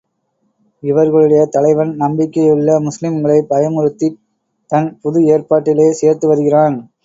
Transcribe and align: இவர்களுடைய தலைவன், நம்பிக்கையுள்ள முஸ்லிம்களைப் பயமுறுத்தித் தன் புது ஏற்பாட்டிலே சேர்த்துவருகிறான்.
இவர்களுடைய 0.83 1.45
தலைவன், 1.45 1.91
நம்பிக்கையுள்ள 1.95 2.79
முஸ்லிம்களைப் 2.79 3.49
பயமுறுத்தித் 3.49 4.19
தன் 4.71 4.99
புது 5.01 5.21
ஏற்பாட்டிலே 5.27 5.89
சேர்த்துவருகிறான். 6.01 6.77